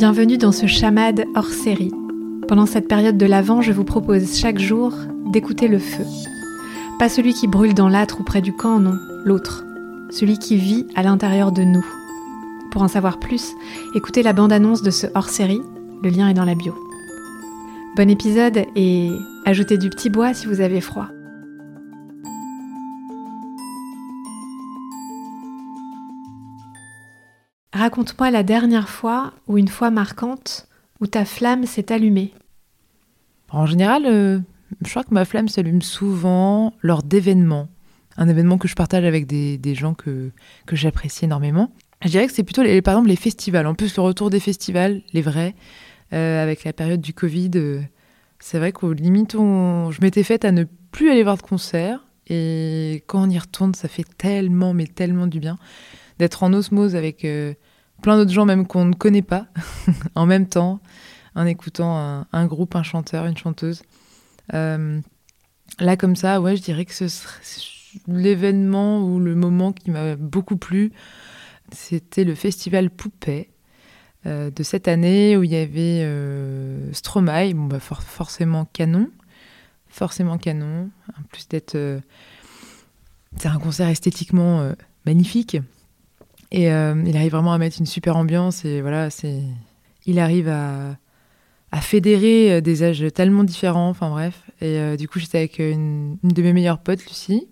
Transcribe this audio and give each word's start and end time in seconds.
Bienvenue 0.00 0.38
dans 0.38 0.50
ce 0.50 0.64
chamade 0.64 1.26
hors 1.34 1.50
série. 1.50 1.92
Pendant 2.48 2.64
cette 2.64 2.88
période 2.88 3.18
de 3.18 3.26
l'Avent, 3.26 3.60
je 3.60 3.70
vous 3.70 3.84
propose 3.84 4.34
chaque 4.34 4.58
jour 4.58 4.94
d'écouter 5.26 5.68
le 5.68 5.78
feu. 5.78 6.04
Pas 6.98 7.10
celui 7.10 7.34
qui 7.34 7.46
brûle 7.46 7.74
dans 7.74 7.90
l'âtre 7.90 8.16
ou 8.18 8.24
près 8.24 8.40
du 8.40 8.54
camp, 8.54 8.80
non, 8.80 8.94
l'autre. 9.26 9.62
Celui 10.08 10.38
qui 10.38 10.56
vit 10.56 10.86
à 10.94 11.02
l'intérieur 11.02 11.52
de 11.52 11.64
nous. 11.64 11.84
Pour 12.70 12.80
en 12.80 12.88
savoir 12.88 13.18
plus, 13.18 13.52
écoutez 13.94 14.22
la 14.22 14.32
bande-annonce 14.32 14.80
de 14.80 14.90
ce 14.90 15.06
hors-série, 15.14 15.60
le 16.02 16.08
lien 16.08 16.30
est 16.30 16.34
dans 16.34 16.46
la 16.46 16.54
bio. 16.54 16.74
Bon 17.94 18.08
épisode 18.08 18.64
et 18.76 19.10
ajoutez 19.44 19.76
du 19.76 19.90
petit 19.90 20.08
bois 20.08 20.32
si 20.32 20.46
vous 20.46 20.62
avez 20.62 20.80
froid. 20.80 21.08
Raconte-moi 27.80 28.30
la 28.30 28.42
dernière 28.42 28.90
fois 28.90 29.32
ou 29.48 29.56
une 29.56 29.68
fois 29.68 29.90
marquante 29.90 30.68
où 31.00 31.06
ta 31.06 31.24
flamme 31.24 31.64
s'est 31.64 31.90
allumée. 31.90 32.34
En 33.48 33.64
général, 33.64 34.04
euh, 34.04 34.38
je 34.84 34.90
crois 34.90 35.02
que 35.02 35.14
ma 35.14 35.24
flamme 35.24 35.48
s'allume 35.48 35.80
souvent 35.80 36.74
lors 36.82 37.02
d'événements. 37.02 37.70
Un 38.18 38.28
événement 38.28 38.58
que 38.58 38.68
je 38.68 38.74
partage 38.74 39.06
avec 39.06 39.26
des, 39.26 39.74
gens 39.74 39.94
que, 39.94 40.30
que 40.66 40.76
j'apprécie 40.76 41.24
énormément. 41.24 41.72
Je 42.02 42.10
dirais 42.10 42.26
que 42.26 42.34
c'est 42.34 42.42
plutôt, 42.42 42.62
les, 42.62 42.82
par 42.82 42.92
exemple, 42.92 43.08
les 43.08 43.16
festivals. 43.16 43.66
En 43.66 43.74
plus, 43.74 43.96
le 43.96 44.02
retour 44.02 44.28
des 44.28 44.40
festivals, 44.40 45.00
les 45.14 45.22
vrais, 45.22 45.54
euh, 46.12 46.42
avec 46.42 46.64
la 46.64 46.74
période 46.74 47.00
du 47.00 47.14
Covid, 47.14 47.52
euh, 47.54 47.80
c'est 48.40 48.58
vrai 48.58 48.72
qu'au 48.72 48.92
limite, 48.92 49.32
je 49.32 50.00
m'étais 50.02 50.22
faite 50.22 50.44
à 50.44 50.52
ne 50.52 50.64
plus 50.92 51.10
aller 51.10 51.22
voir 51.22 51.38
de 51.38 51.42
concert. 51.42 52.04
Et 52.26 53.04
quand 53.06 53.26
on 53.26 53.30
y 53.30 53.38
retourne, 53.38 53.72
ça 53.72 53.88
fait 53.88 54.04
tellement, 54.18 54.74
mais 54.74 54.86
tellement 54.86 55.26
du 55.26 55.40
bien 55.40 55.56
d'être 56.18 56.42
en 56.42 56.52
osmose 56.52 56.96
avec 56.96 57.26
plein 58.00 58.16
d'autres 58.16 58.32
gens 58.32 58.46
même 58.46 58.66
qu'on 58.66 58.84
ne 58.84 58.94
connaît 58.94 59.22
pas 59.22 59.46
en 60.14 60.26
même 60.26 60.46
temps, 60.46 60.80
en 61.34 61.46
écoutant 61.46 62.26
un, 62.32 62.46
groupe, 62.46 62.74
un 62.74 62.82
chanteur, 62.82 63.26
une 63.26 63.36
chanteuse. 63.36 63.82
là, 64.52 65.96
comme 65.98 66.16
ça, 66.16 66.40
ouais, 66.40 66.56
je 66.56 66.62
dirais 66.62 66.84
que 66.84 66.94
ce 66.94 67.08
serait 67.08 67.40
l'événement 68.06 69.02
ou 69.02 69.18
le 69.18 69.34
moment 69.34 69.72
qui 69.72 69.90
m'a 69.90 70.16
beaucoup 70.16 70.56
plu. 70.56 70.92
C'était 71.72 72.24
le 72.24 72.34
festival 72.34 72.90
Poupée 72.90 73.50
euh, 74.26 74.50
de 74.50 74.62
cette 74.62 74.88
année 74.88 75.36
où 75.36 75.44
il 75.44 75.50
y 75.50 75.56
avait 75.56 76.02
euh, 76.02 76.92
Stromae, 76.92 77.54
bah, 77.54 77.80
forcément 77.80 78.66
canon, 78.66 79.10
forcément 79.88 80.38
canon, 80.38 80.90
en 81.08 81.22
plus 81.30 81.48
d'être. 81.48 81.76
Euh, 81.76 82.00
c'est 83.36 83.48
un 83.48 83.58
concert 83.58 83.88
esthétiquement 83.88 84.60
euh, 84.60 84.72
magnifique. 85.06 85.56
Et 86.52 86.64
il 86.64 87.16
arrive 87.16 87.32
vraiment 87.32 87.52
à 87.52 87.58
mettre 87.58 87.76
une 87.78 87.86
super 87.86 88.16
ambiance 88.16 88.64
et 88.64 88.80
voilà, 88.80 89.10
c'est. 89.10 89.42
Il 90.06 90.18
arrive 90.18 90.48
à, 90.48 90.96
à 91.70 91.80
fédérer 91.80 92.60
des 92.60 92.82
âges 92.82 93.04
tellement 93.14 93.44
différents, 93.44 93.88
enfin 93.88 94.10
bref. 94.10 94.42
Et 94.60 94.96
du 94.96 95.08
coup, 95.08 95.20
j'étais 95.20 95.38
avec 95.38 95.58
une, 95.58 96.16
de 96.24 96.42
mes 96.42 96.52
meilleures 96.52 96.80
potes, 96.80 97.04
Lucie, 97.06 97.46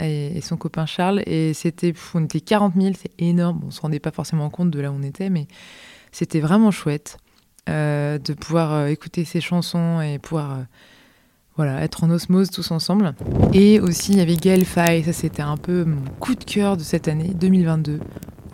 et, 0.00 0.40
son 0.40 0.56
copain 0.56 0.86
Charles. 0.86 1.22
Et 1.26 1.54
c'était, 1.54 1.92
on 2.14 2.24
était 2.24 2.40
40 2.40 2.74
000, 2.80 2.94
c'est 3.00 3.10
énorme. 3.18 3.60
on 3.66 3.70
se 3.70 3.80
rendait 3.80 4.00
pas 4.00 4.10
forcément 4.10 4.50
compte 4.50 4.70
de 4.70 4.80
là 4.80 4.90
où 4.90 4.94
on 4.94 5.02
était, 5.02 5.30
mais 5.30 5.46
c'était 6.12 6.40
vraiment 6.40 6.70
chouette 6.70 7.18
euh, 7.68 8.18
de 8.18 8.34
pouvoir 8.34 8.72
euh, 8.72 8.86
écouter 8.86 9.24
ces 9.24 9.40
chansons 9.40 10.00
et 10.00 10.18
pouvoir 10.18 10.52
euh, 10.52 10.62
voilà, 11.56 11.82
être 11.82 12.04
en 12.04 12.10
osmose 12.10 12.50
tous 12.50 12.70
ensemble. 12.70 13.14
Et 13.52 13.80
aussi, 13.80 14.12
il 14.12 14.18
y 14.18 14.20
avait 14.20 14.36
Gaël 14.36 14.64
Faye, 14.64 15.02
ça 15.04 15.12
c'était 15.12 15.42
un 15.42 15.56
peu 15.56 15.84
mon 15.84 16.02
coup 16.20 16.34
de 16.34 16.44
cœur 16.44 16.76
de 16.76 16.82
cette 16.82 17.08
année 17.08 17.32
2022. 17.34 18.00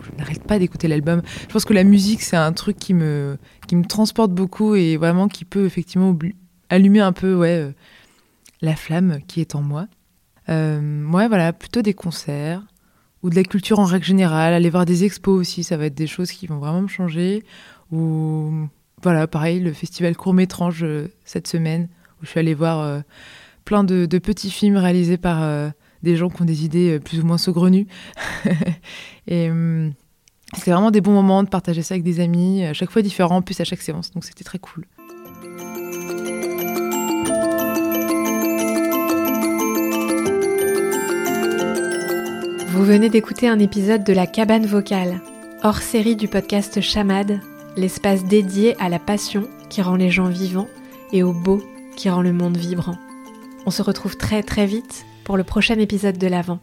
Je 0.03 0.17
n'arrête 0.17 0.43
pas 0.43 0.59
d'écouter 0.59 0.87
l'album. 0.87 1.21
Je 1.41 1.53
pense 1.53 1.65
que 1.65 1.73
la 1.73 1.83
musique, 1.83 2.21
c'est 2.21 2.37
un 2.37 2.53
truc 2.53 2.77
qui 2.77 2.93
me, 2.93 3.37
qui 3.67 3.75
me 3.75 3.85
transporte 3.85 4.31
beaucoup 4.31 4.75
et 4.75 4.97
vraiment 4.97 5.27
qui 5.27 5.45
peut 5.45 5.65
effectivement 5.65 6.17
allumer 6.69 7.01
un 7.01 7.11
peu 7.11 7.35
ouais, 7.35 7.73
la 8.61 8.75
flamme 8.75 9.19
qui 9.27 9.41
est 9.41 9.55
en 9.55 9.61
moi. 9.61 9.87
Euh, 10.49 11.05
ouais, 11.09 11.27
voilà, 11.27 11.53
plutôt 11.53 11.81
des 11.81 11.93
concerts 11.93 12.63
ou 13.23 13.29
de 13.29 13.35
la 13.35 13.43
culture 13.43 13.79
en 13.79 13.85
règle 13.85 14.05
générale. 14.05 14.53
Aller 14.53 14.69
voir 14.69 14.85
des 14.85 15.03
expos 15.03 15.39
aussi, 15.39 15.63
ça 15.63 15.77
va 15.77 15.85
être 15.85 15.95
des 15.95 16.07
choses 16.07 16.31
qui 16.31 16.47
vont 16.47 16.57
vraiment 16.57 16.81
me 16.81 16.87
changer. 16.87 17.43
Ou 17.91 18.67
voilà, 19.03 19.27
pareil, 19.27 19.59
le 19.59 19.73
festival 19.73 20.15
court-métrange 20.15 20.83
euh, 20.83 21.07
cette 21.25 21.47
semaine, 21.47 21.89
où 22.21 22.25
je 22.25 22.29
suis 22.29 22.39
allée 22.39 22.53
voir 22.53 22.79
euh, 22.79 23.01
plein 23.65 23.83
de, 23.83 24.05
petits 24.17 24.51
films 24.51 24.77
réalisés 24.77 25.17
par 25.17 25.71
des 26.03 26.15
gens 26.15 26.29
qui 26.29 26.41
ont 26.41 26.45
des 26.45 26.65
idées 26.65 26.99
plus 26.99 27.19
ou 27.19 27.25
moins 27.25 27.37
saugrenues. 27.37 27.87
Et 29.27 29.49
hum, 29.49 29.93
c'était 30.53 30.71
vraiment 30.71 30.91
des 30.91 31.01
bons 31.01 31.13
moments 31.13 31.43
de 31.43 31.49
partager 31.49 31.81
ça 31.81 31.93
avec 31.93 32.03
des 32.03 32.19
amis, 32.19 32.65
à 32.65 32.73
chaque 32.73 32.91
fois 32.91 33.01
différent, 33.01 33.37
en 33.37 33.41
plus 33.41 33.59
à 33.61 33.63
chaque 33.63 33.81
séance. 33.81 34.11
Donc 34.11 34.25
c'était 34.25 34.43
très 34.43 34.59
cool. 34.59 34.85
Vous 42.67 42.83
venez 42.83 43.09
d'écouter 43.09 43.47
un 43.47 43.59
épisode 43.59 44.03
de 44.03 44.13
La 44.13 44.27
Cabane 44.27 44.65
Vocale, 44.65 45.21
hors 45.63 45.77
série 45.77 46.15
du 46.15 46.27
podcast 46.27 46.81
Chamade, 46.81 47.39
l'espace 47.77 48.25
dédié 48.25 48.75
à 48.81 48.89
la 48.89 48.99
passion 48.99 49.47
qui 49.69 49.81
rend 49.81 49.95
les 49.95 50.09
gens 50.09 50.27
vivants 50.27 50.67
et 51.13 51.23
au 51.23 51.31
beau 51.31 51.63
qui 51.95 52.09
rend 52.09 52.21
le 52.21 52.33
monde 52.33 52.57
vibrant. 52.57 52.97
On 53.65 53.71
se 53.71 53.81
retrouve 53.81 54.17
très 54.17 54.41
très 54.41 54.65
vite 54.65 55.05
pour 55.23 55.37
le 55.37 55.43
prochain 55.43 55.79
épisode 55.79 56.17
de 56.17 56.27
l'Avent. 56.27 56.59